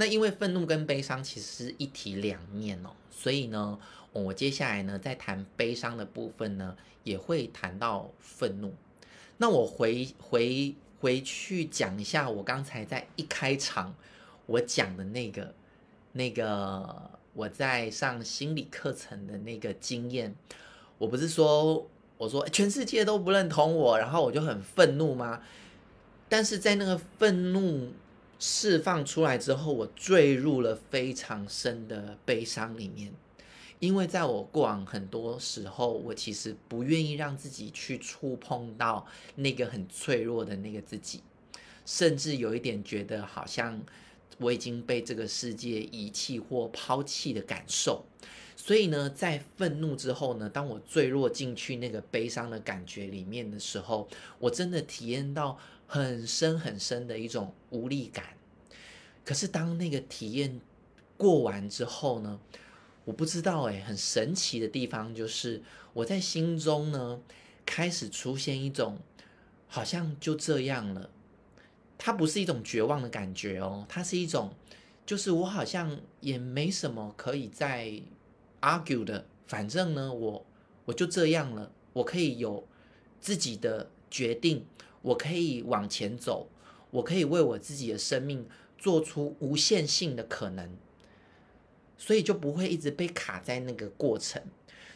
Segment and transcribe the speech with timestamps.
[0.00, 3.78] 那因为愤怒跟悲伤其实是一体两面哦，所以呢，
[4.14, 6.74] 我接下来呢在谈悲伤的部分呢，
[7.04, 8.72] 也会谈到愤怒。
[9.36, 13.94] 那我回回回去讲一下我刚才在一开场
[14.46, 15.54] 我讲的那个
[16.12, 20.34] 那个我在上心理课程的那个经验。
[20.96, 25.42] 我不是说我说全世界都不认同我，然后我就很愤怒吗？
[26.30, 27.92] 但是在那个愤怒
[28.42, 33.12] 释放出来之后，我坠入了非常深的悲伤里面，
[33.80, 41.20] 因为在我过往很多时候，我其实不愿意让自己去触碰到那个很脆弱的那个自己，
[41.84, 43.78] 甚至有一点觉得好像
[44.38, 48.06] 我已经被这个世界遗弃或抛弃的感受。
[48.56, 55.58] 所以呢，在愤怒之后呢，当我坠落进去那个悲伤的感觉里面的时候，我真的体验到。
[55.92, 58.24] 很深很深的一种无力感，
[59.24, 60.60] 可是当那个体验
[61.16, 62.38] 过完之后呢，
[63.04, 65.60] 我不知道诶，很神奇的地方就是
[65.92, 67.20] 我在心中呢
[67.66, 69.00] 开始出现一种
[69.66, 71.10] 好像就这样了，
[71.98, 74.54] 它不是一种绝望的感觉哦，它是一种
[75.04, 78.00] 就是我好像也没什么可以再
[78.60, 80.46] argue 的，反正呢我
[80.84, 82.64] 我就这样了，我可以有
[83.20, 84.64] 自己的决定。
[85.02, 86.48] 我可以往前走，
[86.90, 88.46] 我可以为我自己的生命
[88.78, 90.76] 做出无限性的可能，
[91.96, 94.42] 所以就不会一直被卡在那个过程。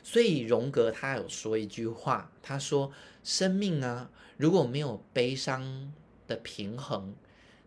[0.03, 2.93] 所以荣格他有说一句话，他说
[3.25, 5.93] ：“生命啊，如果没有悲伤
[6.27, 7.15] 的平衡，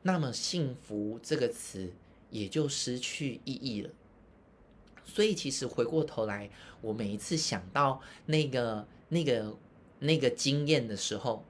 [0.04, 1.92] 那么幸福这个词
[2.30, 3.90] 也就失去意义了。”
[5.04, 6.50] 所以其实回过头来，
[6.82, 9.58] 我每一次想到那个、那个、
[10.00, 11.44] 那个经验的时候，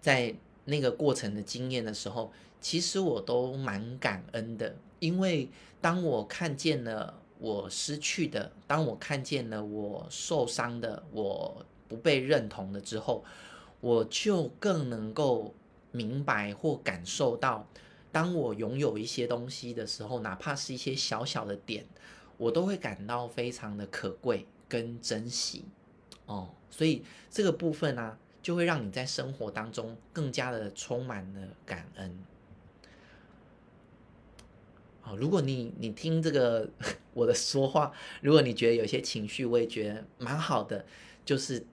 [0.00, 0.34] 在
[0.64, 5.48] 那个过程的经验的时候，其实我都蛮感恩的，因为
[5.80, 13.24] 当我看见了我失去的，当我看见了我受伤的，我不被认同的之后，
[13.80, 15.54] 我就更能够
[15.90, 17.66] 明白或感受到，
[18.12, 21.84] 当我拥有一些东西的时候，哪怕是一些小小的点，
[22.36, 25.64] 我都会感到非常的可贵跟珍惜
[26.26, 26.50] 哦。
[26.70, 32.18] 所以这个部分呢、就会让你在生活当中更加的充满了感恩。
[35.02, 36.68] 好，如果你你听这个
[37.14, 40.84] 我的说话，如果你觉得有些情绪，我也觉得蛮好的，
[41.24, 41.64] 就是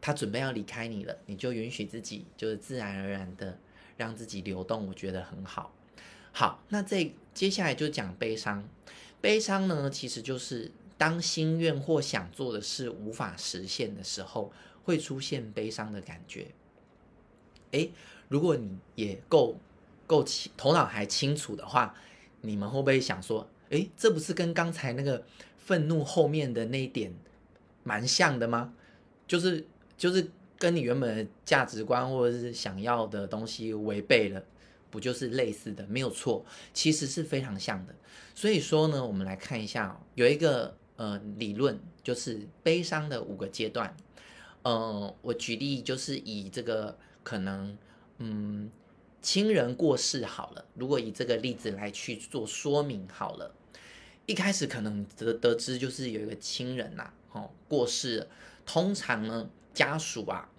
[0.00, 3.58] 他准备要离开你了，你就允许自己，就是自然而然的
[3.96, 5.74] 让自己流动，我觉得很好。
[6.32, 8.68] 好，那这接下来就讲悲伤。
[9.20, 14.52] 悲伤呢，其实就是当心愿或想做的事无法实现的时候。
[14.88, 16.46] 会出现悲伤的感觉，
[17.72, 17.92] 诶，
[18.26, 19.54] 如果你也够
[20.06, 21.94] 够清，头脑还清楚的话，
[22.40, 25.22] 你们会不会想说，诶，这不是跟刚才那个
[25.58, 27.12] 愤怒后面的那一点
[27.84, 28.72] 蛮像的吗？
[29.26, 29.66] 就是
[29.98, 34.42] 就是跟你原本的价值观或者是想要的东西违背了，
[34.88, 35.86] 不就是类似的？
[35.86, 37.94] 没有错，其实是非常像的。
[38.34, 43.94] 所以说呢，我们来看一下，有一个呃理论，就是悲伤的五个阶段。
[44.68, 47.78] 嗯，我举例就是以这个可能，
[48.18, 48.70] 嗯，
[49.22, 50.62] 亲人过世好了。
[50.74, 53.54] 如果以这个例子来去做说明好了，
[54.26, 58.26] 一开始可能得得知就是有一个亲人呐、啊，哦，过世了。
[58.66, 60.50] 通常呢，家属啊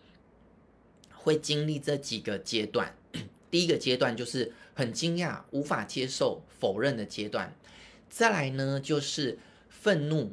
[1.14, 2.96] 会经历这几个阶段。
[3.52, 7.56] 第一个阶段就是很惊讶、无法接受、否认的阶段。
[8.10, 9.38] 再来呢，就是
[9.70, 10.32] 愤怒、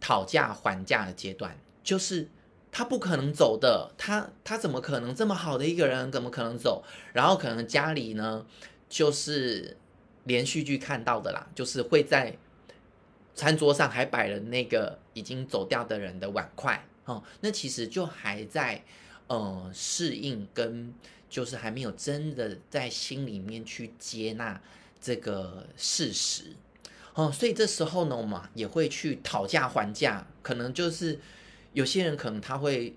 [0.00, 2.30] 讨价还价的阶段，就是。
[2.74, 6.82] 他不可能走的，他他怎么可能这么好的一个人，怎么可能走？
[7.12, 8.46] 然后可能家里呢，
[8.88, 9.76] 就是
[10.24, 12.34] 连续剧看到的啦，就是会在
[13.34, 17.22] 餐桌上还摆了那个已经走掉的人的碗筷哦。
[17.42, 18.82] 那其实就还在
[19.26, 20.94] 呃适应跟
[21.28, 24.58] 就是还没有真的在心里面去接纳
[24.98, 26.56] 这个事实
[27.12, 27.30] 哦。
[27.30, 31.20] 所以这时候呢，我们也会去讨价还价，可能就是。
[31.72, 32.94] 有些人可能他会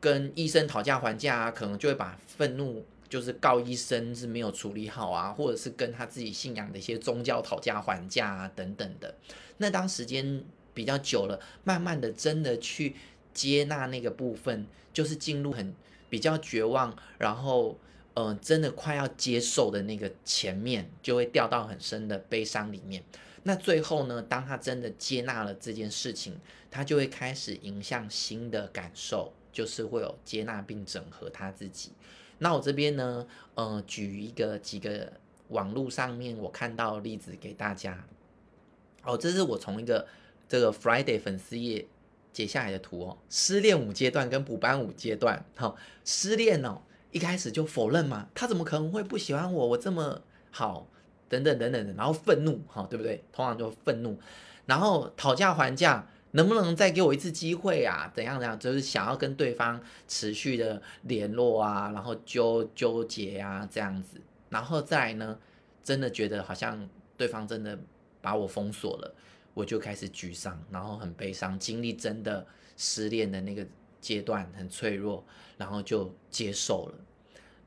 [0.00, 9.14] 跟医生讨价还价啊，可能就会把愤怒就是告医生是没有处理好啊，或者是跟他自己信仰的一些宗教讨价还价啊等等的。
[9.58, 12.96] 那当时间比较久了，慢慢的真的去
[13.32, 15.74] 接纳那个部分，就是进入很
[16.10, 17.78] 比较绝望，然后
[18.14, 23.02] 呃真的快要接受的那个前面，就会掉到很深的悲伤里面。
[23.44, 26.36] 那最后呢，当他真的接纳了这件事情，
[26.70, 31.92] 他就会开始迎向新的感受，就是会有接纳并整合他自己。
[32.38, 35.12] 那我这边呢，呃，举一个几个
[35.48, 38.04] 网络上面我看到的例子给大家。
[39.04, 40.08] 哦，这是我从一个
[40.48, 41.86] 这个 Friday 粉丝页
[42.32, 43.18] 截下来的图哦。
[43.28, 46.80] 失恋五阶段跟补班五阶段，好、哦，失恋哦，
[47.12, 49.66] 一开始就否认嘛，他怎么可能会不喜欢我？
[49.68, 50.88] 我这么好，
[51.28, 53.22] 等等等等的，然后愤怒，哈、对不对？
[53.32, 54.18] 通常就愤怒，
[54.66, 56.06] 然后讨价还价。
[56.36, 58.10] 能不能再给我一次机会啊？
[58.12, 58.58] 怎样怎样？
[58.58, 65.38] 就是想要跟对方持续的联络啊，然后纠纠结啊，这样子，然后再来呢，
[65.84, 67.78] 真的觉得好像对方真的
[68.20, 69.14] 把我封锁了，
[69.54, 72.44] 我就开始沮丧，然后很悲伤，经历真的
[72.76, 73.64] 失恋的那个
[74.00, 75.24] 阶段，很脆弱，
[75.56, 76.94] 然后就接受了。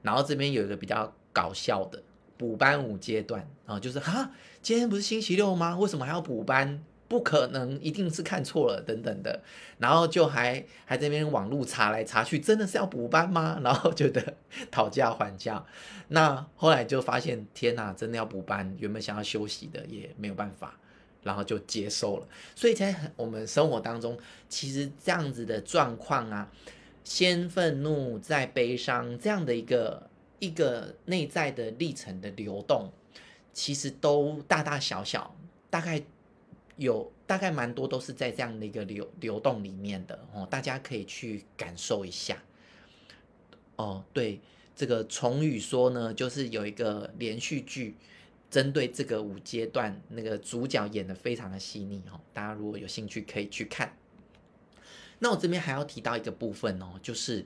[0.01, 2.03] 然后这边有一个比较搞笑的
[2.37, 4.31] 补班五阶段，然后就是哈，
[4.61, 5.77] 今天不是星期六吗？
[5.77, 6.83] 为什么还要补班？
[7.09, 9.41] 不可能，一定是看错了等等的，
[9.77, 13.57] 然后就还还在那边网路查来查去，真的是要补班吗？
[13.63, 14.33] 然后觉得
[14.69, 15.65] 讨价还价，
[16.09, 20.77] 那后来就发现天哪，真的要补班，原本想要休息的也没有办法，
[21.23, 22.27] 然后就接受了。
[22.53, 24.17] 所以在我们生活当中，
[24.49, 26.51] 其实这样子的状况啊，
[27.05, 32.91] 先愤怒再悲伤，这样的一个一个内在的历程的流动，
[33.53, 35.35] 其实都大大小小，
[35.69, 36.03] 大概。
[36.77, 42.37] 有大概蛮多都是在这样的一个流流动里面的哦，大家可以去感受一下。
[43.77, 44.39] 哦，对，
[44.75, 47.95] 这个崇宇说呢，就是有一个连续剧，
[48.51, 53.97] 针对这个五阶段，那个主角演得非常的细腻哦，大家如果有兴趣可以去看。
[55.17, 57.43] 那我这边还要提到一个部分哦，就是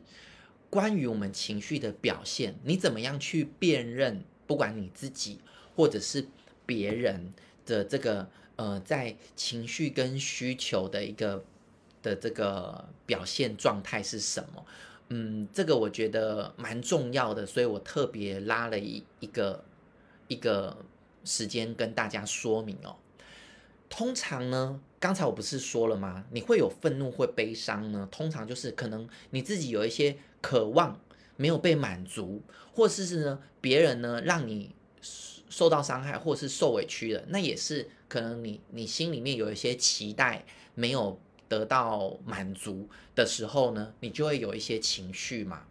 [0.72, 5.38] 关于我们情绪的表现，你怎么样去辨认，不管你自己
[5.76, 6.26] 或者是
[6.66, 7.32] 别人
[7.68, 8.28] 的这个。
[8.58, 11.44] 呃，在情绪跟需求的一个
[12.04, 14.66] 的这个表现状态是什么？
[15.10, 19.64] 嗯，这个我觉得蛮重要的，所以我特别拉了一一个
[20.28, 20.78] 一个
[21.26, 22.96] 时间跟大家说明哦。
[23.92, 26.26] 通常呢，刚才我不是说了吗？
[26.32, 28.08] 你会有愤怒，会悲伤呢？
[28.10, 31.00] 通常就是可能你自己有一些渴望
[31.36, 32.42] 没有被满足，
[32.74, 34.74] 或者是呢，别人呢让你
[35.50, 37.90] 受到伤害，或是受委屈了，那也是。
[38.08, 40.44] 可能你你心里面有一些期待
[40.76, 41.18] 没有
[41.48, 45.64] 得到满足的时候呢，你就会有一些情绪嘛。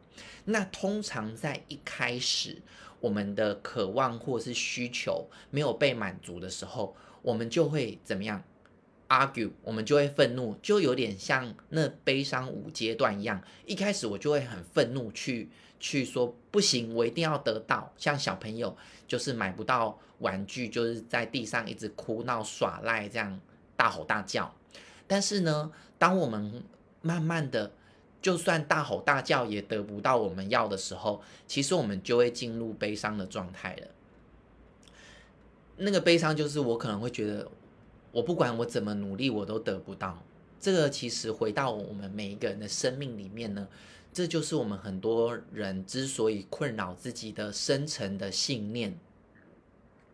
[0.47, 2.63] 那通常在一开始，
[2.99, 8.43] 我们的渴望或是需求没有被满足的时候，我们就会怎么样
[9.09, 13.43] ？argue，我们就会愤怒，就有点像那悲伤五阶段一样。
[13.67, 15.49] 一开始我就会很愤怒去。
[15.83, 17.91] 去说不行，我一定要得到。
[17.97, 18.77] 像小朋友
[19.09, 23.41] 就是买不到玩具，就是在地上一直哭闹耍赖，这样
[23.79, 24.55] 大吼大叫。
[25.07, 26.63] 但是呢，当我们
[27.01, 27.73] 慢慢的，
[28.21, 33.87] 就算大吼大叫也得不到我们要的时候，其实我们就会进入悲伤的状态了。
[35.81, 37.51] 那个悲伤就是我可能会觉得，
[38.13, 40.23] 我不管我怎么努力，我都得不到。
[40.61, 43.67] 这个其实回到我们每一个人的生命里面呢。
[44.13, 48.99] 这就是我们很多人之所以困扰自己的深层的信念。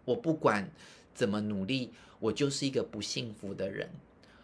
[0.04, 0.70] 我不管
[1.14, 3.88] 怎么努力，我就是一个不幸福的人。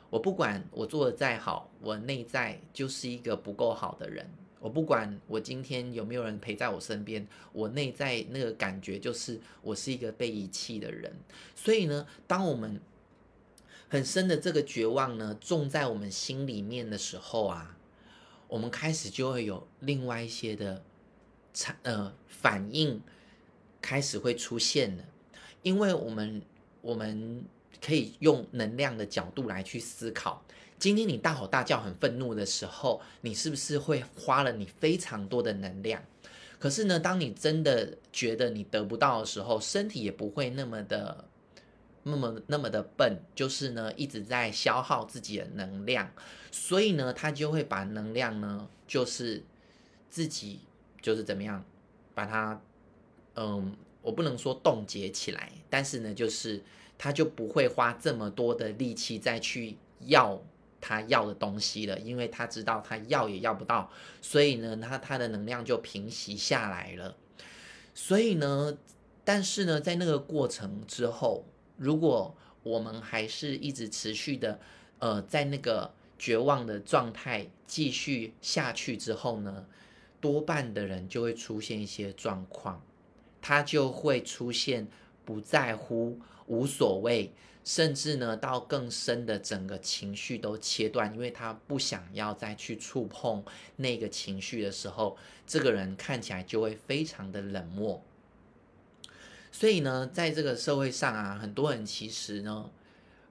[0.09, 4.27] 我不管我做的再好，我内在就是一个不够好的人。
[4.63, 11.15] 我不管我今天有没有人陪在我身边，我内在那个感觉就是我是一个被遗弃的人。
[11.55, 12.81] 所以呢，当我们
[13.89, 17.77] 很深的这个绝望呢，种在我们心里面的时候啊。
[18.49, 20.85] 我们开始就会有另外一些的
[21.55, 23.01] 产呃反应
[23.81, 25.05] 开始会出现了，
[25.63, 26.43] 因为我们
[26.83, 27.43] 我们
[27.83, 30.45] 可以用能量的角度来去思考。
[30.83, 36.03] 今天你大吼大叫很愤怒的时候，你是不是会花了你非常多的能量？
[36.59, 41.25] 可是呢，当你真的觉得你得不到的时候，身体也不会那么的。
[42.03, 46.13] 那么那么的笨，就是呢一直在消耗自己的能量，
[46.51, 49.45] 所以呢他就会把能量呢就是
[50.11, 50.59] 自己
[51.01, 51.65] 就是怎么样
[52.13, 52.61] 把它
[53.37, 56.61] 嗯，我不能说冻结起来，但是呢就是
[56.99, 60.43] 他就不会花这么多的力气再去要
[60.83, 67.17] 他要的东西了，因为他知道他要也要不到，所以呢他他的能量就平息下来了。
[67.95, 68.77] 所以呢，
[69.25, 71.47] 但是呢在那个过程之后。
[71.79, 74.61] 如果我们还是一直持续的，
[75.01, 79.67] 呃，在那个绝望的状态继续下去之后呢，
[80.21, 82.81] 多半的人就会出现一些状况，
[83.41, 84.87] 他就会出现
[85.25, 87.33] 不在乎、无所谓，
[87.65, 93.45] 甚至呢到更深的整个情绪都切断，因为他不想要再去触碰
[93.77, 95.17] 那个情绪的时候，
[95.47, 98.03] 这个人看起来就会非常的冷漠。
[99.53, 102.71] 所以呢，在这个社会上啊，很多人其实呢，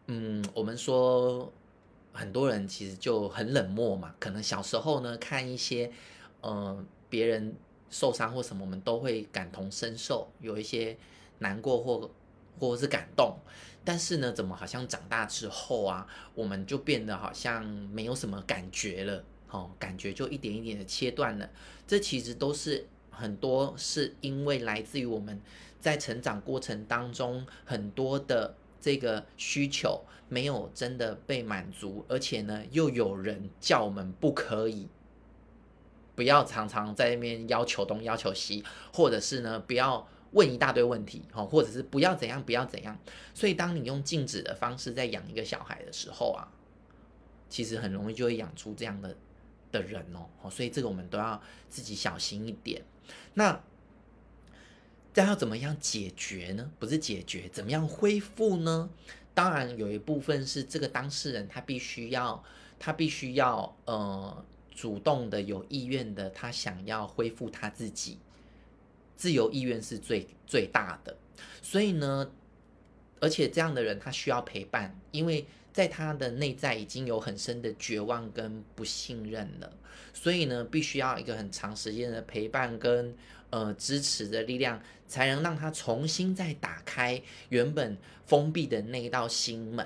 [0.07, 1.51] 嗯，我们说
[2.13, 4.15] 很多人其实就很冷漠嘛。
[4.19, 5.91] 可能小时候呢，看一些
[6.41, 7.55] 呃别人
[7.89, 10.95] 受伤或什么，我们都会感同身受，有一些
[11.39, 12.09] 难过或
[12.59, 13.37] 或者是感动。
[13.83, 21.49] 但是呢，怎么好像长大之后啊，我们就变得好像没有什么感觉了，哦，感觉就一点一点的切断了。
[21.87, 25.41] 这其实都是很多是因为来自于我们。
[25.81, 34.87] 在成长过程当中，很多的这个需求没有真的被满足，而且呢，又有人叫我们不可以，
[36.13, 42.97] 不要常常在那边要求东要求西，或者是呢，不要问一大堆问题，或者是不要怎样不要怎样。
[43.33, 46.47] 所以，当你用禁止的方式在养一个小孩的时候啊，
[47.49, 49.15] 其实很容易就会养出这样的
[49.71, 50.49] 的人哦。
[50.49, 52.83] 所以，这个我们都要自己小心一点。
[53.33, 53.61] 那。
[55.13, 56.71] 这要怎么样解决呢？
[56.79, 58.89] 不是解决，怎么样恢复呢？
[59.33, 62.41] 当然有一部分是这个当事人他必须要，
[62.79, 68.19] 他必须要呃主动的、有意愿的，他想要恢复他自己，
[69.21, 71.15] 自由意愿是最最大的。
[71.61, 72.31] 所以呢，
[73.19, 79.71] 而且这样的人他需要陪伴，因为在他的内在已经有很深的绝望跟不信任了，
[80.11, 83.15] 所以呢，必须要一个很长时间的陪伴跟。
[83.51, 89.85] 呃，支持的力量才能让他重新再打开原本封闭的那一道心门。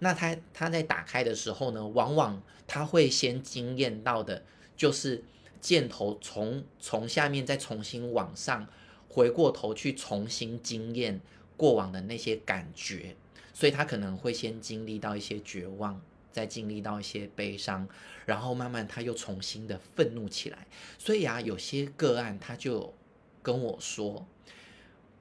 [0.00, 4.44] 那他他在打开的时候呢，往往他会先惊艳到的，
[4.76, 5.24] 就是
[5.60, 8.66] 箭头从从下面再重新往上，
[9.08, 11.20] 回过头去重新经验
[11.56, 13.16] 过往的那些感觉。
[13.52, 17.88] 所以他可能会先经历到一些绝望，再经历到一些悲伤，
[18.24, 20.66] 然后慢慢他又重新的愤怒起来。
[20.98, 22.94] 所以啊，有些个案他就。
[23.42, 24.26] 跟我说，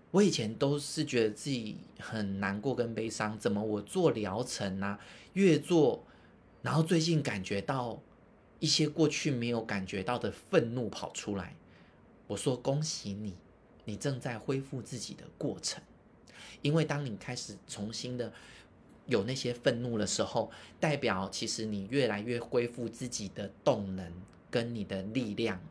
[0.09, 4.99] 我以前都是觉得自己很难过跟悲伤，怎么我做疗程啊，
[5.33, 6.03] 越做，
[6.63, 8.01] 然后最近感觉到
[8.65, 11.55] 一些过去没有感觉到的愤怒跑出来。
[12.25, 13.35] 我说恭喜你，
[13.83, 15.83] 你正在恢复自己的过程，
[16.63, 18.33] 因为当你开始重新的
[19.05, 24.11] 有那些愤怒的时候，代表其实你越来越恢复自己的动能
[24.49, 25.61] 跟你的力量，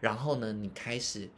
[0.00, 1.28] 然后呢，你开始。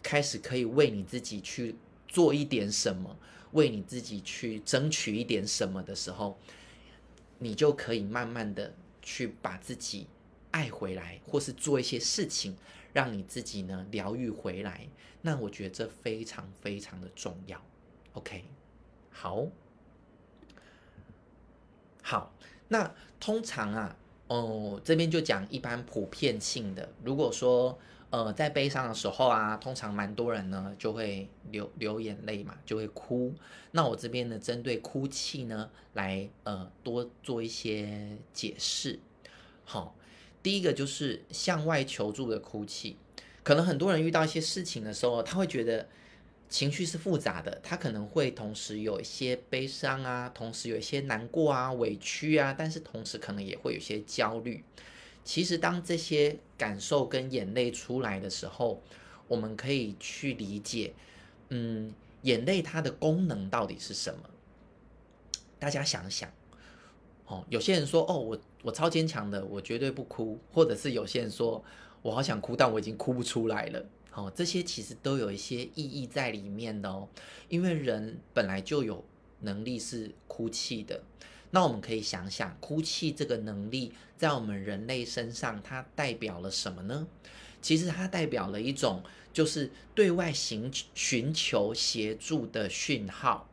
[0.00, 1.74] 开始可以为你自己去
[2.06, 3.18] 做一点什么，
[3.50, 6.38] 为你自己去争取一点什么的时候，
[7.40, 8.72] 你就可以慢慢的
[9.08, 10.06] 去把自己
[10.50, 12.54] 爱回来，或是做一些事情，
[12.92, 14.86] 让你自己呢疗愈回来。
[15.22, 17.58] 那我觉得这非常非常的重要。
[18.12, 18.44] OK，
[19.10, 19.46] 好，
[22.02, 22.34] 好，
[22.68, 23.96] 那通常啊，
[24.26, 27.78] 哦，这边就讲一般普遍性的，如果说。
[28.10, 33.34] 呃，在悲伤的时候啊，通常蛮多人呢就会流流眼泪嘛，就会哭。
[33.72, 38.98] 那我这边呢，针对哭泣呢，来呃多做一些解释。
[39.64, 39.94] 好，
[40.42, 42.96] 第一个就是向外求助的哭泣。
[43.42, 45.86] 可能很多人遇到一些事情的时候，他会觉得
[46.48, 54.64] 情绪是复杂的，他可能会同时有一些悲伤啊，同时有一些难过啊、委屈啊，但是同时可能也会有些焦虑。
[55.28, 58.82] 其实，当这些感受跟眼泪出来的时候，
[59.26, 60.94] 我们可以去理解，
[61.50, 61.92] 嗯，
[62.22, 64.20] 眼泪它的功能到底是什么？
[65.58, 66.32] 大家想想，
[67.26, 71.62] 哦，有些人说，哦，我我超坚强的，我绝对不哭，或者是有些人说
[72.00, 73.84] 我好想哭，但我已经哭不出来了。
[74.14, 77.06] 哦，这些其实都有一些意义在里面的哦，
[77.50, 79.04] 因为人本来就有
[79.40, 81.02] 能力是哭泣的。
[81.50, 87.06] 那我们可以想想，哭泣这个能力在我们人类身上，它代表了什么呢？
[87.60, 89.02] 其实它代表了一种，
[89.32, 93.48] 就是对外寻寻求协助的讯号。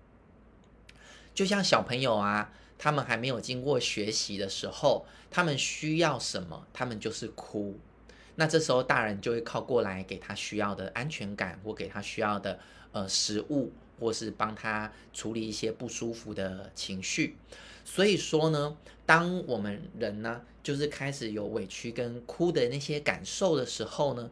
[1.34, 7.80] 就像小朋友啊，他们还没有经过学习的时候，他们需要什么，他们就是哭。
[8.36, 12.60] 那这时候大人就会靠过来，给他需要的安全感，或给他需要的
[12.92, 17.36] 呃食物，或是帮他处理一些不舒服的情绪。
[17.84, 18.76] 所以说呢，
[19.06, 24.30] 当我们人呢，就是开始有委屈跟哭的那些感受的时候呢，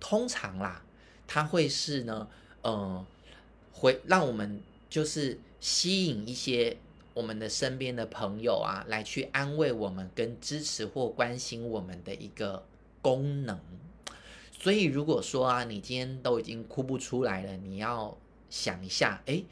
[0.00, 0.82] 通常啦，
[1.26, 2.28] 它会是呢，
[2.62, 3.06] 呃，
[3.72, 4.60] 会让我们
[4.90, 6.76] 就是吸引一些
[7.14, 12.64] 我们的身边的朋友啊，来去安慰我们跟支持或关心我们的一个
[13.00, 13.60] 功能。
[14.60, 18.18] 所以如果说啊，你今天都已经哭不出来了，你要
[18.50, 19.44] 想一下，诶，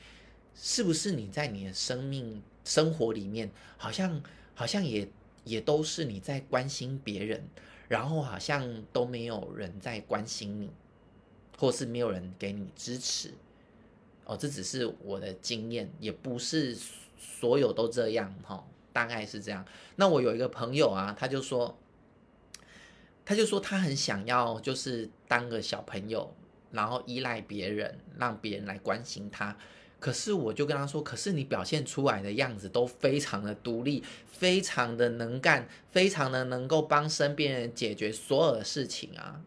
[0.55, 2.43] 是不是你在你的生命？
[2.65, 4.21] 生活里面好像
[4.53, 5.09] 好像也
[5.45, 7.49] 也都是你在关心别人，
[7.87, 10.71] 然后好像都没有人在关心你，
[11.57, 13.33] 或是没有人给你支持。
[14.25, 16.77] 哦，这只是我的经验，也不是
[17.17, 19.65] 所有都这样哈、哦，大概是这样。
[19.95, 21.79] 那我有一个朋友啊，他就说，
[23.25, 26.35] 他就说他很想要就是当个小朋友，
[26.73, 29.57] 然后依赖别人，让别人来关心他。
[29.99, 39.41] 可是我就跟他说，可是你表现出来的样子都非常的独立，非常的能干，非常的能够帮身边人解决所有的事情啊。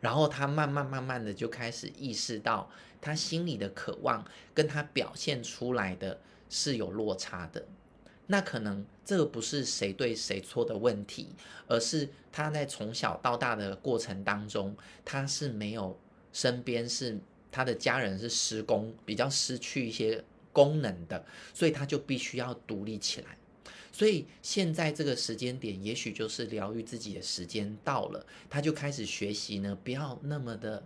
[0.00, 4.24] 然后他慢慢慢慢的就开始意识到，他心里的渴望
[4.54, 7.66] 跟他表现出来的是有落差的。
[8.26, 11.28] 那可能这个不是谁对谁错的问题，
[11.66, 15.98] 而是他在从小到大的过程当中，他是没有
[16.32, 17.18] 身边是。
[17.52, 23.38] 他的家人是失功，比较失去一些功能的，所以他就必须要独立起来。
[23.90, 30.82] 所以现在这个时间点，也许就是疗愈自己的时间到了，他就开始学习呢，不要那么的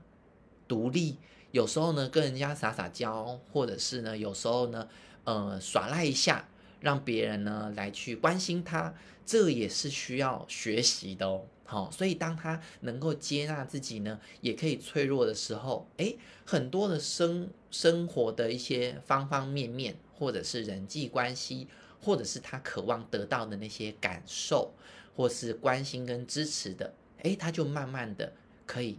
[0.69, 1.17] 独立。
[1.51, 4.89] 有时候呢，跟人家撒撒娇，或者是呢，有时候呢，
[5.25, 6.49] 呃，耍赖一下，
[6.81, 8.95] 让别人呢来去关心他，
[9.25, 11.47] 这也是需要学习的哦。
[11.65, 21.69] 好，所以当他能够接纳自己呢，也可以脆弱的时候，诶，很多的生生活的一些方方面面，或者是人际关系，
[22.03, 24.75] 或者是他渴望得到的那些感受，
[25.15, 28.33] 或是关心跟支持的，诶，他就慢慢的
[28.67, 28.99] 可以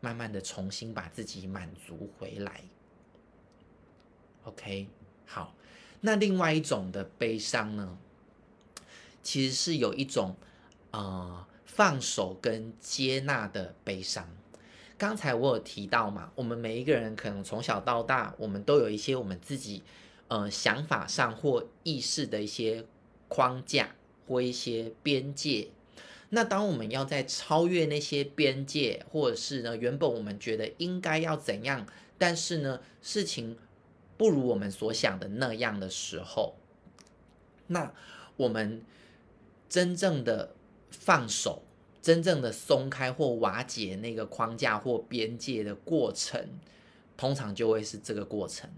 [0.00, 2.60] 慢慢的重新把自己满足回来。
[4.44, 4.88] OK，
[5.24, 5.54] 好，
[6.00, 7.96] 那另外一种的悲伤呢，
[9.22, 10.36] 其实是有一种
[10.90, 11.00] 啊。
[11.00, 14.28] 呃放手跟接纳的悲伤，
[14.98, 19.82] 刚才我有提到嘛，我们每一个人可能从小到大，我们都有一些我们自己
[20.28, 22.84] 呃想法上或意识的一些
[23.28, 23.94] 框架
[24.26, 25.68] 或一些边界。
[26.30, 31.86] 那当我们要在超越那些边界，或者是呢原本我们觉得应该要怎样，
[32.18, 33.56] 但是呢事情
[34.20, 36.56] 不如我们所想的那样的时候，
[37.68, 37.94] 那
[38.36, 38.84] 我们
[39.66, 40.54] 真正的。
[40.92, 41.62] 放手，
[42.02, 46.44] 真正的松开或瓦解那个框架或边界的过程，
[47.16, 48.68] 通常就会是这个过程：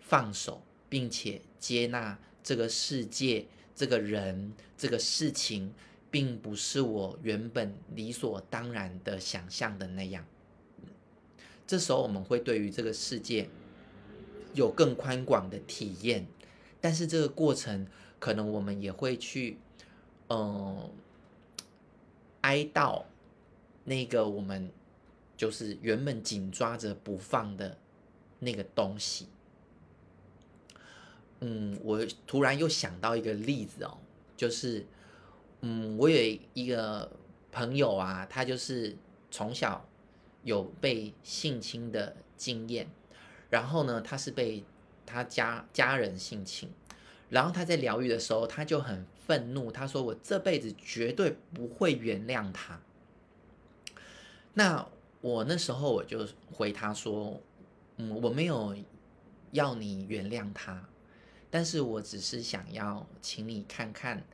[0.00, 5.74] 放手，并且接纳这个世界、这个人、这个事情，
[6.10, 10.24] 并不是我原本理所当然的想象的那样。
[11.66, 13.50] 这时候，我们会对于这个世界
[14.54, 16.26] 有更宽广的体验，
[16.80, 17.86] 但是这个过程，
[18.18, 19.58] 可能我们也会去，
[20.28, 20.90] 嗯、呃。
[22.44, 23.02] 哀悼
[23.84, 24.70] 那个我们
[25.34, 27.78] 就是原本紧抓着不放的
[28.38, 29.28] 那个东西。
[31.40, 33.96] 嗯，我突然又想到一个例子哦，
[34.36, 34.84] 就是
[35.62, 37.10] 嗯，我有一个
[37.50, 38.94] 朋友啊，他就是
[39.30, 39.82] 从小
[40.42, 42.86] 有被性侵的经验，
[43.54, 44.64] 然后呢，他是被
[45.06, 46.68] 他家家人性侵。
[47.30, 49.70] 然后他在疗愈的时候，他就很愤怒。
[49.70, 52.80] 他说：“我这辈子绝对不会原谅他。”
[54.54, 54.84] 那
[55.20, 57.40] 我那时候我就回他说
[57.96, 58.76] ：“嗯，我没有
[59.52, 60.88] 要你原谅他，
[61.48, 64.24] 但是我只是想要请你看看，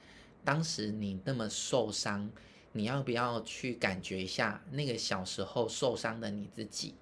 [0.44, 2.30] 当时你那么受伤，
[2.72, 6.94] 你要不要去感觉一下那个小时候受伤的你自己？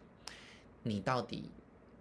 [0.83, 1.51] 你到底？”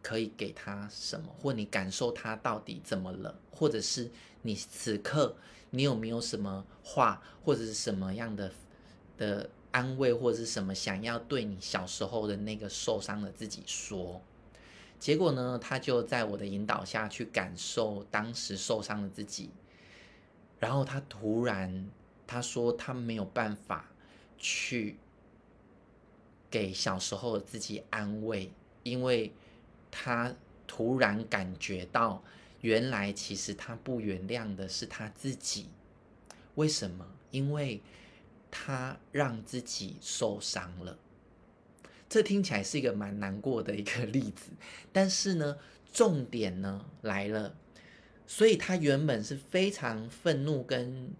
[0.07, 4.09] 可以给他什么，或你感受他到底怎么了，或者是
[4.41, 5.35] 你此刻
[5.71, 8.49] 你有没有什么话，或者是什么样的
[9.17, 14.21] 的安慰，或者是什么想要对你小时候的那个受伤的自己说？
[14.97, 19.49] 结果呢，他就在我的引导下去感受当时受伤的自己，
[20.57, 21.89] 然后他突然
[22.25, 23.91] 他说他没有办法
[24.37, 24.97] 去
[26.49, 29.33] 给小时候的自己安慰，因为。
[29.91, 30.33] 他
[30.65, 32.23] 突然感觉到，
[32.61, 35.69] 原来其实他不原谅的是他自己。
[36.55, 37.05] 为什么？
[37.31, 37.81] 因为
[38.49, 40.97] 他让自己受伤了。
[42.09, 44.51] 这听起来是一个蛮难过的一个例子，
[44.93, 45.57] 但是呢，
[45.91, 47.55] 重点呢来了。
[48.25, 51.11] 所以他原本是非常愤怒、跟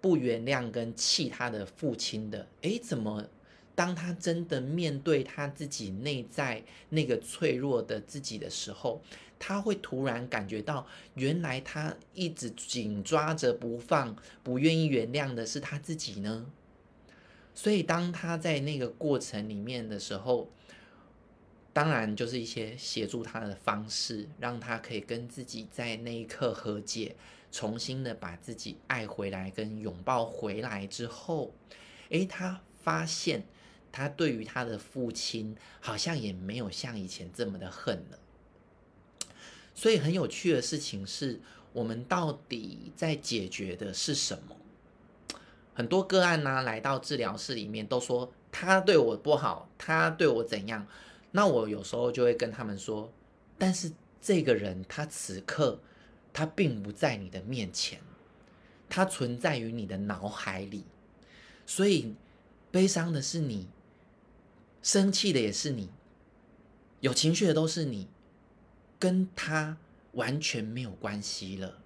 [0.00, 2.48] 不原谅、跟气他的父亲的。
[2.62, 3.28] 诶，怎么？
[3.76, 9.02] 当他真的面对他自己内在那个脆弱的自己的时候，
[9.38, 16.46] 他会突然感觉到，原来他一直紧抓着不放、不愿意原谅的是他自己呢。
[17.54, 20.50] 所以，当他在那个过程里面的时候，
[21.74, 27.14] 当然就是一些协助他的方式，让他可以跟自己在那一刻和解，
[27.52, 31.52] 重新的把自己爱回来跟拥抱回来之后，
[32.08, 33.44] 诶，他发现。
[33.96, 38.18] 他对于他的父亲好像也没有像以前这么的恨了，
[39.74, 41.40] 所以很有趣的事情是，
[41.72, 44.54] 我们到底在解决的是什么？
[45.72, 50.86] 很多个案呢、来到治疗室里面都说他对我不好，他对我怎样？
[51.30, 53.10] 那我有时候就会跟他们说，
[53.56, 55.80] 但是这个人他此刻
[56.34, 57.98] 他并不在你的面前，
[58.90, 60.84] 他存在于你的脑海里，
[61.64, 62.14] 所以
[62.70, 63.66] 悲伤的是你，
[64.86, 65.88] 生气的也是你，
[67.00, 68.06] 有情绪的都是你。
[69.00, 69.78] 跟他
[70.12, 71.78] 完全没有关系了，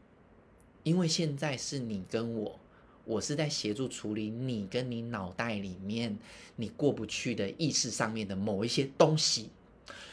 [0.82, 2.60] 因为现在是你跟我，
[3.06, 6.18] 我是在协助处理你跟你脑袋里面
[6.56, 9.48] 你过不去的意识上面的某一些东西，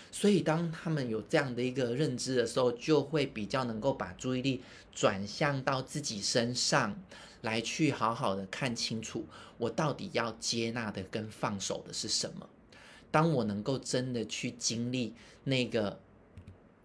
[0.10, 6.98] 所以当他们有这样的一个认知的时候，就会比较能够把注意力转向到自己身上
[7.42, 9.26] 来，去好好的看清楚
[9.58, 12.50] 我到底要接纳的跟放手的是什么。
[13.12, 16.00] 当我能够真的去经历那个。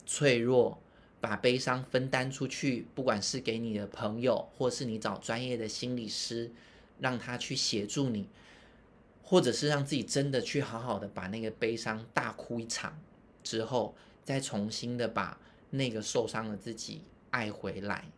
[0.05, 0.83] 脆弱，
[1.21, 6.51] 把悲伤分担出去，不管是给你的朋友，或是你找专业的心理师，
[6.99, 8.29] 让他去协助你，
[9.23, 13.01] 或者是让自己真的去好好的把那个悲伤大哭一场
[13.45, 18.11] 之后，再重新的把那个受伤的自己爱回来。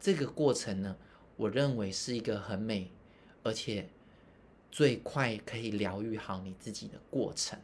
[0.00, 0.96] 这个过程呢，
[1.36, 2.90] 我认为是一个很美，
[3.44, 3.88] 而且
[4.72, 7.56] 最快可以疗愈好你自己的过程。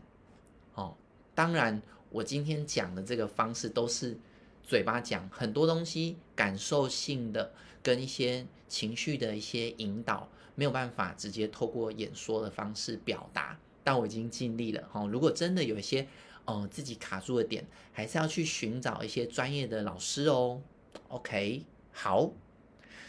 [0.74, 0.94] 哦，
[1.34, 1.82] 当然。
[2.10, 4.16] 我今天讲的这个方式都是
[4.62, 15.04] 嘴巴讲，很多东西感受性的跟一些情绪的一些引导，没有办法直接透过演说的方式表达，但我已经尽力了哈。
[15.04, 16.08] 如果真的有一些
[16.46, 20.62] 呃自己卡住的点，还是要去寻找一些专业的老师哦。
[21.08, 22.30] OK，好，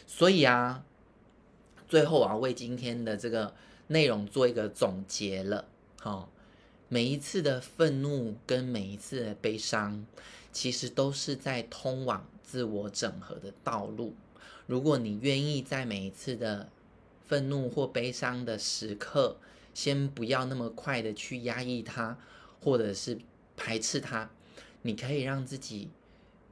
[0.06, 0.84] 所以啊，
[1.88, 3.56] 最后啊为今天的这个
[3.90, 5.68] 内容做一个总结了，
[6.00, 6.28] 哈。
[6.88, 10.06] 每一次的愤怒跟每一次的悲伤，
[10.52, 14.16] 其实都是在通往自我整合的道路。
[14.66, 16.70] 如果你愿意在每一次的
[17.28, 19.38] 愤怒或悲伤的时刻，
[19.74, 22.18] 先不要那么快的去压抑它，
[22.60, 23.20] 或者是
[23.56, 24.32] 排斥它，
[24.82, 25.90] 你可以让自己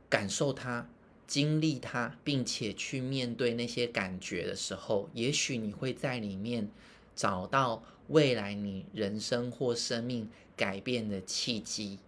[0.07, 0.87] 感受它、
[1.25, 6.69] 经历它，并且去面对那些感觉的时候，也许你会在里面
[7.17, 7.83] 找到。
[8.07, 11.99] 未来你人生或生命改变的契机，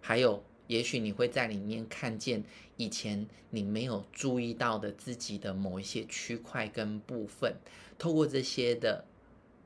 [0.00, 2.42] 还有，也许你会在里面看见
[2.78, 7.54] 以前你没有注意到的自己的某一些区块跟部分。
[7.98, 9.04] 透过这些的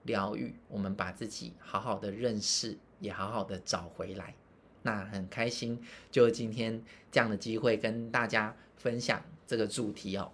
[0.02, 4.34] 疗愈，我们把自己好好的认识，也好好的找回来。
[4.82, 10.32] 那很开心，就今天这样的机会跟大家分享这个主题哦。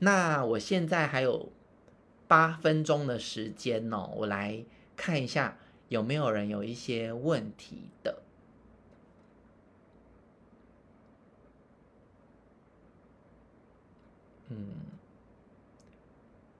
[0.00, 1.52] 那我现在还有
[2.30, 4.64] 八分钟的时间哦，我来。
[4.96, 5.56] 看一下
[5.88, 8.22] 有没有人有一些问题的。
[14.48, 14.68] 嗯，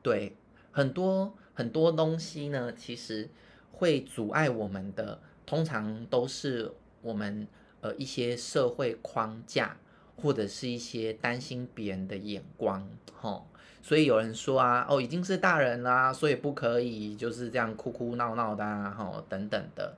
[0.02, 0.35] 对，
[0.72, 3.28] 很多很多东西呢，其实
[3.70, 7.46] 会阻碍我们的，通常都是我们
[7.83, 9.76] 呃一些社会框架，
[10.16, 13.49] 或者是一些担心别人的眼光，吼。
[13.82, 19.96] 所以有人说啊，哦，已经是大人啦，所以不可以就是这样哭哭闹闹的啊，吼，等等的，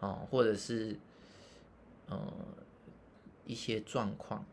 [0.00, 0.98] 哦，或者是，
[2.08, 2.18] 呃，
[3.46, 4.44] 一些状况。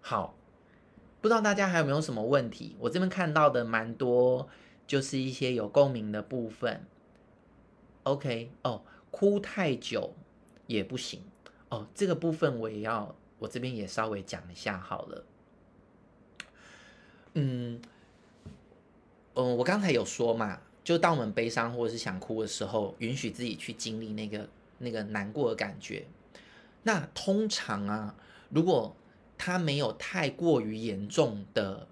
[0.00, 0.34] 好，
[1.20, 2.76] 不知道大家还有没有什么问题？
[2.78, 4.48] 我这边看到的蛮多，
[4.86, 6.84] 就是一些有共鸣的部分。
[8.04, 10.14] OK，哦，哭太久
[10.66, 11.22] 也不行。
[11.70, 15.24] 哦，这个部分我也要，我这边也稍微讲一下好了。
[17.34, 17.80] 嗯，
[19.34, 26.04] 嗯，我刚才有说嘛，就当我们悲伤或者是想哭的时候，允许自己去经历那个那个难过的感觉。
[26.84, 28.14] 那通常啊，
[28.50, 28.94] 如果
[29.36, 31.88] 他没有太过于严重的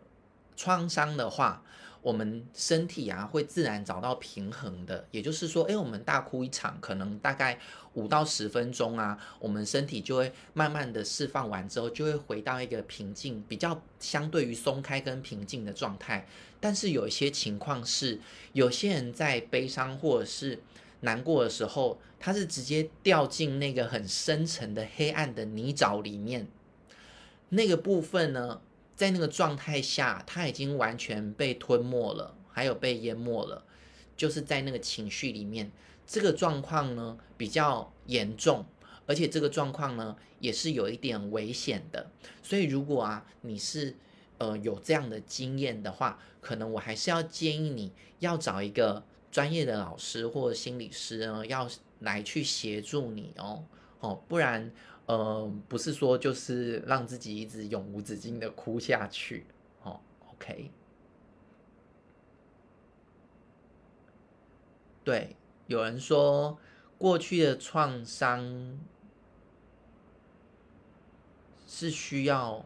[0.54, 1.64] 创伤的话，
[2.02, 5.06] 我们身体啊会自然找到平衡的。
[5.10, 7.58] 也就是说，诶，我们大哭一场，可能大概。
[7.94, 16.26] 五到十分钟啊，我们身体就会慢慢的释放完之后，就会回到一个平静，比较相对于松开跟平静的状态。
[16.58, 18.18] 但是有一些情况是，
[18.54, 20.58] 有些人在悲伤或者是
[21.00, 26.48] 难过的时候，他是直接掉进那个很深沉的黑暗的泥沼里面。
[27.50, 28.62] 那个部分呢，
[28.94, 33.64] 在那个状态下，他已经完全被吞没了，还有被淹没了，
[34.16, 35.70] 就是在那个情绪里面。
[36.04, 38.66] 这个状况呢比较严重，
[39.06, 42.10] 而且这个状况呢也是有一点危险的。
[42.42, 43.96] 所以如果啊你是
[44.38, 51.68] 呃有这样的经验的话，可能我还是要建议你要找一个专业的老师或心理师呢，要
[52.00, 53.64] 来去协助你哦
[54.00, 54.70] 哦，不然
[55.06, 59.46] 呃，不是说就是让自己一直永无止境的哭下去。
[59.82, 60.00] 哦
[60.32, 60.70] ，OK。
[65.04, 65.36] 对，
[65.66, 66.56] 有人说
[66.96, 68.78] 过去的创伤
[71.66, 72.64] 是需要，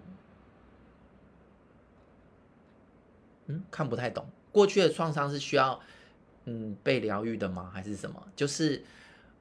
[3.46, 4.26] 嗯，看不太懂。
[4.52, 5.80] 过去的创伤是需要，
[6.44, 7.70] 嗯，被疗愈的吗？
[7.72, 8.22] 还是什么？
[8.36, 8.84] 就是，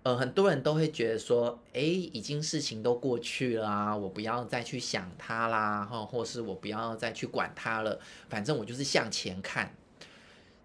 [0.06, 9.76] 呃，很多人都会觉得说，哎，已经事情都过去了啊，我不要再去想它啦，哈，或是我不要再去管它了，反正我就是向前看。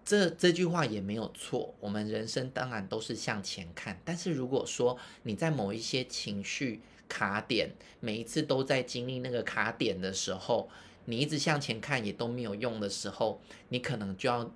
[0.05, 3.99] 这这句话也没有错，我们人生当然都是向前看。
[4.05, 10.69] 但是如果说你在某一些情绪卡点，每一次都在经历那个卡点的时候，
[11.05, 14.51] 你一直向前看也都没有用的时候，你可能就要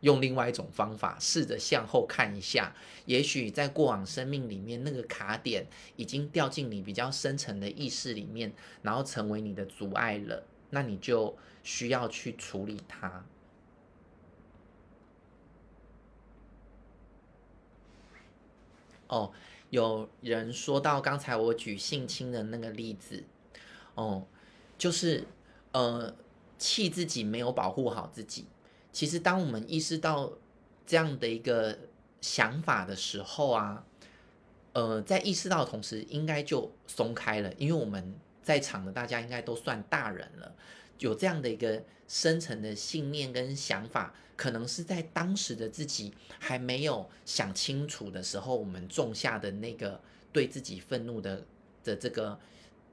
[0.00, 2.74] 用另外一种方法，试着向后看一下。
[3.06, 13.24] 也许在过往生命里面，那个卡点已经掉进你比较深层的意识里面，然后成为你的阻碍了，那你就需要去处理它。
[19.08, 19.32] 哦，
[19.70, 23.24] 有人说到刚才我举性侵的那个例子，
[23.94, 24.26] 哦，
[24.76, 25.24] 就是
[25.72, 26.14] 呃，
[26.58, 28.44] 气自己没有保护好自己。
[28.92, 30.32] 其实，当我们意识到
[30.86, 31.78] 这样的一个
[32.20, 33.84] 想法的时候啊，
[34.72, 40.54] 呃，在意识到的同时，应该就松开了，因为我们在场的大家应该都算大人了。
[40.98, 50.00] 有这样的一个深层的信念跟想法，可能是在当时的自己还没有想清楚的时候，我们种下的那个
[50.32, 51.44] 对自己愤怒的
[51.84, 52.36] 的这个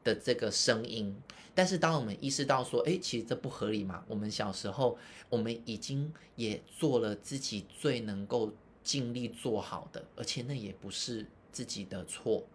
[0.06, 1.14] 的这个声音。
[1.54, 4.98] 但是当我们意识到说，诶，其实这不合理嘛，我们小时候
[5.30, 12.46] 我们已经也做了自己最能够尽力做好的，而且那也不是自己的错。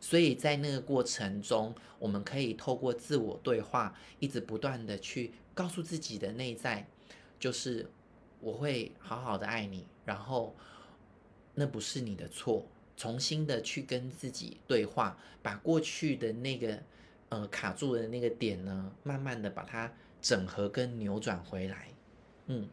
[0.00, 6.86] 所以在那个过程中，我们可以透过自我对话，一直不断的去告诉自己的内在，
[7.40, 7.90] 就是
[8.40, 10.54] 我会好好的爱你，然后
[11.54, 12.64] 那不是你的错，
[12.96, 16.80] 重新的去跟自己对话，把过去的那个
[17.28, 21.88] 呃卡住的那个点呢，慢慢的把它整合跟扭转回来，
[22.46, 22.68] 嗯。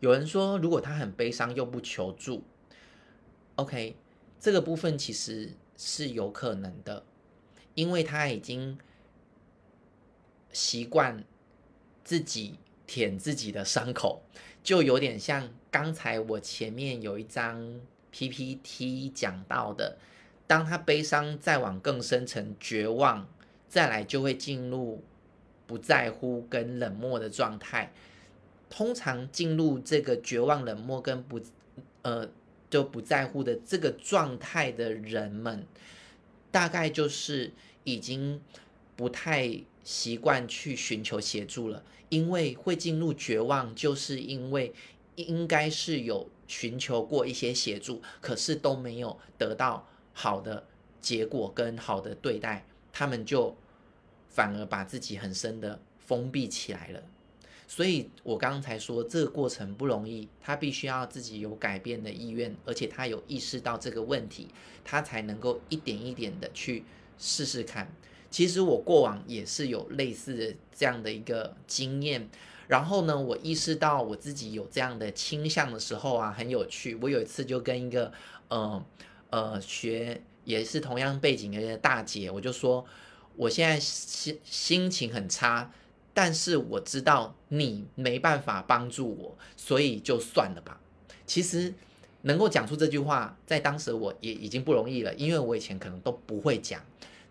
[0.00, 2.44] 有人说，如果他很悲伤又不求助
[3.56, 3.96] ，OK，
[4.38, 7.02] 这个部分其实是有可能的，
[7.74, 8.78] 因为他已经
[10.52, 11.24] 习惯
[12.04, 14.22] 自己舔自己的伤口，
[14.62, 17.80] 就有点像刚才我前面有一张
[18.16, 19.98] PPT 讲到的，
[20.46, 23.28] 当他悲伤再往更深层绝望，
[23.68, 25.04] 再来就会进入
[25.66, 27.92] 不在乎跟冷漠的状态。
[28.70, 31.38] 通常进入这个绝望、冷漠跟不，
[32.00, 32.26] 呃，
[32.70, 35.66] 就不在乎的这个状态的人们，
[36.50, 37.52] 大概就是
[37.84, 38.40] 已经
[38.96, 41.82] 不太习惯去寻求协助了。
[42.08, 44.72] 因为会进入绝望，就是因为
[45.16, 50.66] 应该是有寻求过一些协助，可是都没有得到好的
[51.00, 53.56] 结果跟好的对待，他们就
[54.28, 57.02] 反而把自己很深的封闭起来了。
[57.68, 64.46] 所以，我刚才说这个过程不容易，他必须要自己有改变的意愿，而且他有意识到这个问题，
[64.84, 66.84] 他才能够一点一点的去
[67.18, 67.92] 试试看。
[68.30, 72.28] 其实我过往也是有类似的这样的一个经验，
[72.66, 76.94] 然后呢，我意识到我自己有这样的倾向的时候啊，很有趣。
[77.00, 78.12] 我有一次就跟一个
[78.48, 78.84] 呃
[79.30, 82.84] 呃学也是同样背景的大姐，我就说
[83.36, 85.72] 我现在心心情很差。
[86.18, 90.80] 但是我知道你没办法帮助我，所以就算了吧。
[91.26, 91.74] 其实
[92.22, 96.80] 能够讲出这句话，在当时我也已经不容易了，因为我以前可能都不会讲。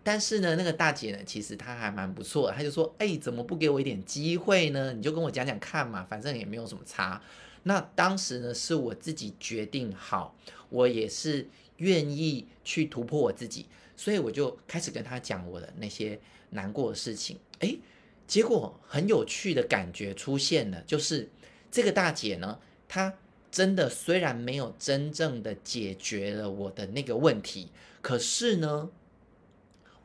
[0.06, 4.92] 但是呢，那个大姐呢，其实她还蛮不错的，她就说：“哎，怎么不给我一点机会呢？
[4.92, 7.20] 你就跟我讲讲看嘛，反正也没有什么差。”
[7.64, 10.36] 那当时呢，是我自己决定好，
[10.68, 13.66] 我也是愿意去突破我自己，
[13.96, 16.16] 所以我就开始跟她讲我的那些
[16.50, 17.36] 难过的事情。
[17.58, 17.76] 哎。
[18.28, 21.28] 结果很有趣的感觉出现了，就是
[21.70, 23.14] 这个大姐呢，她
[23.52, 27.70] 真的虽然没有真正的解决了我的那个问题，
[28.02, 28.90] 可是呢，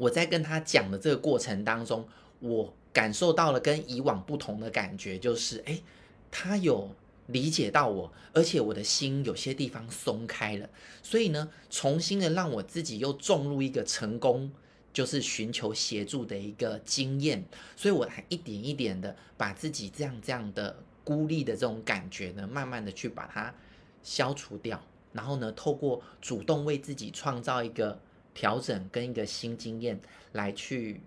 [0.02, 2.08] 我在跟他讲的这个过程当中，
[2.40, 5.84] 我感受到了跟以往不同的感觉，就是诶，
[6.32, 6.90] 他有
[7.28, 10.68] 理解到我，而且我的心有些地方松开了，
[11.04, 14.52] 所以呢，重新的让我自己又种入一个成功。
[14.94, 17.46] 就是寻求协助的一个经验，
[17.78, 23.56] 所以我还一点一点的把自己这样这样的孤立的这种感觉呢，慢慢的去把它
[24.04, 24.84] 消除掉。
[25.14, 27.98] 然后呢，透过主动为自己创造一个
[28.34, 30.00] 调整跟一个新经验，
[30.34, 31.02] 来去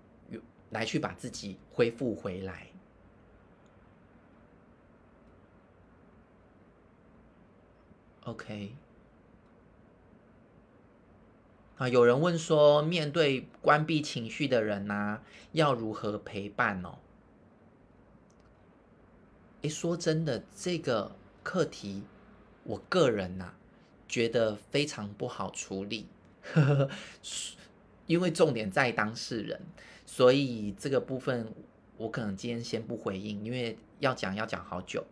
[0.71, 2.67] 来去把自己恢复回来。
[8.25, 8.75] OK。
[11.77, 16.99] 啊，有人问说，面对关闭情绪的人呢、要如何陪伴哦？
[19.63, 22.05] 诶，说真的，这个课题，
[22.63, 23.57] 我个人呐、啊，
[24.07, 26.07] 觉得非常不好处理，
[26.53, 26.91] 呵呵，
[28.07, 29.61] 因为重点在当事人，
[30.05, 31.53] 所以这个部分
[31.97, 35.05] 我可能今天先不回应，因为要讲要讲好久。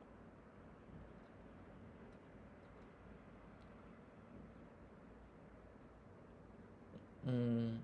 [7.25, 7.81] 嗯，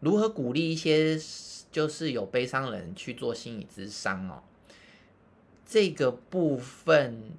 [0.00, 1.18] 如何鼓励一些
[1.70, 4.42] 就是有悲伤人去做心理咨商哦？
[5.64, 7.30] 这个部分，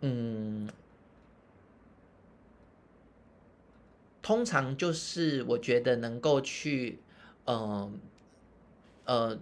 [0.00, 0.68] 嗯，
[4.24, 6.98] 通常就是我觉得能够去，
[7.44, 7.92] 呃，
[9.04, 9.38] 呃，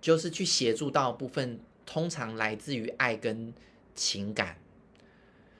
[0.00, 3.52] 就是去协助到部分，通常来自于爱跟
[3.94, 4.56] 情感，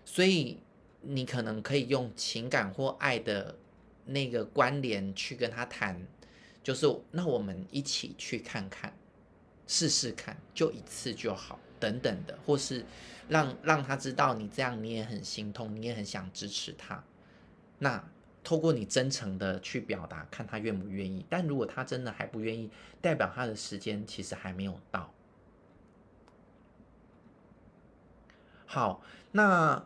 [0.06, 0.60] 所以
[1.02, 3.56] 你可能可以用情感或爱的。
[4.06, 6.06] 那个关联去跟他谈，
[6.62, 8.92] 就是那我们一起去看看，
[9.66, 12.84] 试试看，就一次就好，等等的，或是
[13.30, 17.02] 让让他知道你这样你也很心痛，你也很想支持他。
[17.78, 18.06] 那
[18.44, 21.26] 透过你真诚的去表达，看他愿不愿意。
[21.28, 25.12] 但如果他真的还不愿意，代表他的时间其实还没有到。
[28.66, 29.02] 好，
[29.32, 29.84] 那。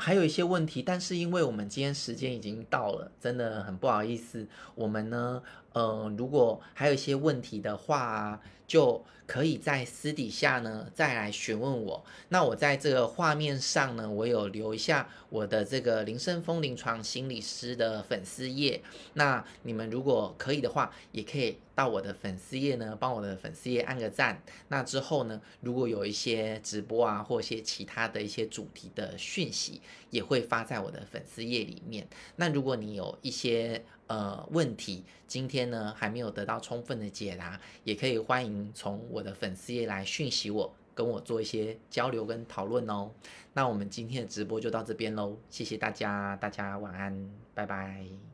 [0.00, 4.46] 还有一些问题，但是因为我们今天时间已经到了，真的很不好意思。
[4.76, 12.04] 我们呢，呃，如果还有一些问题的话，就可以在私底下呢再来询问我。
[12.30, 18.82] 那我在这个画面上呢，我有留一下我的这个林胜峰临床心理师的粉丝页。
[19.14, 24.42] 那你们如果可以的话，也可以到我的粉丝页呢，帮我的粉丝页按个赞。
[24.68, 32.06] 那之后呢，如果有一些直播啊，或一些其他的一些主题的讯息，也会发在我的粉丝页里面。
[32.36, 43.10] 那如果你有一些呃问题，今天呢还没有得到充分的解答，也可以欢迎从我的粉丝页来讯息我，跟我做一些交流跟讨论哦。
[43.54, 48.27] 那我们今天的直播就到这边喽，谢谢大家，大家晚安，拜拜。